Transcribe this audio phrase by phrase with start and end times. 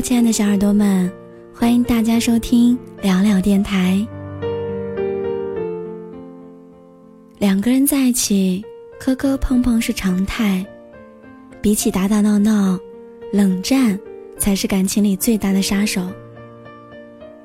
[0.00, 1.10] 亲爱的小耳朵们，
[1.52, 4.06] 欢迎大家收听聊聊电台。
[7.38, 8.64] 两个人在一起，
[9.00, 10.64] 磕磕碰碰是常态，
[11.60, 12.78] 比起打打闹闹，
[13.32, 13.98] 冷战
[14.38, 16.06] 才是感情里最大的杀手。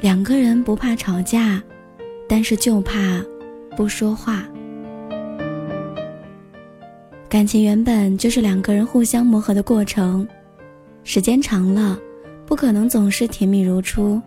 [0.00, 1.60] 两个人不怕吵架，
[2.28, 3.20] 但是就怕
[3.76, 4.44] 不说话。
[7.28, 10.26] 感情原本就是两个人互相磨合的过程，
[11.02, 11.98] 时间长了，
[12.46, 14.20] 不可能总是甜蜜如初。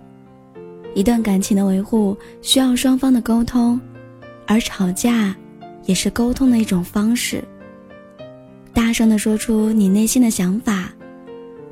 [0.93, 3.79] 一段感情的维护需要双方的沟通，
[4.45, 5.35] 而吵架
[5.85, 7.43] 也是沟通的一种方式。
[8.73, 10.91] 大声的说出你内心的想法，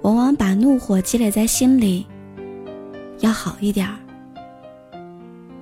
[0.04, 2.06] 往往把怒火积累在心里。
[3.20, 3.96] 要好一点儿。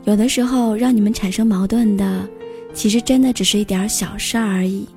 [0.03, 2.27] 有的时候让你们产生矛盾的，
[2.73, 4.87] 其实真的只是一点小事儿而已。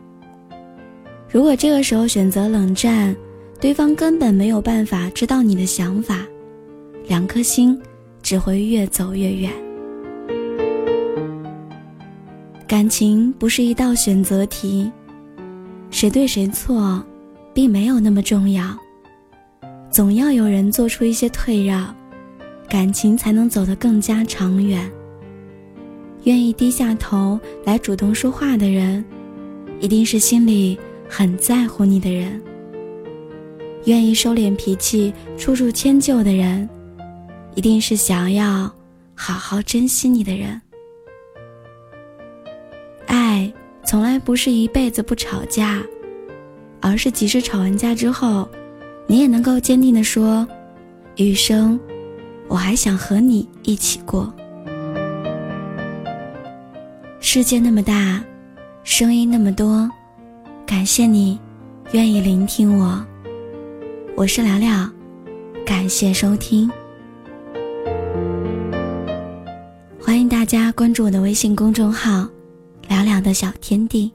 [1.31, 3.15] 如果这个时候选择冷战，
[3.61, 6.25] 对方根本没有办法知道你的想法，
[7.09, 7.77] 两颗心
[8.23, 9.53] 只会越走越远。
[12.69, 14.91] 感情不是一道选择题，
[15.91, 17.03] 谁对谁错，
[17.53, 18.79] 并没有那么重要。
[19.91, 21.93] 总要有人做出一些退让，
[22.69, 24.89] 感情才能走得更加长远。
[26.25, 29.05] 愿意低下头来主动说话的人，
[29.81, 30.79] 一定是心里。
[31.11, 32.39] 很在乎你的人，
[33.89, 36.69] 愿意收敛脾气、处处迁就的人，
[37.55, 38.71] 一定是想要
[39.15, 40.61] 好好珍惜你的人。
[43.07, 43.51] 爱
[43.87, 45.83] 从来不是一辈子不吵架，
[46.83, 48.47] 而是即使吵完架之后，
[49.07, 50.47] 你也能够坚定的说
[51.17, 51.81] ：“余生，
[52.47, 54.31] 我还想和你一起过。”
[57.21, 58.23] 世界那么大，
[58.85, 59.91] 声音那么多。
[60.67, 61.41] 感谢你，
[61.93, 63.03] 愿意聆听我。
[64.19, 64.91] 我是聊聊，
[65.65, 66.69] 感谢收听。
[70.01, 72.29] 欢迎大家关注我的微信公众号
[72.91, 74.13] “聊聊的小天地”。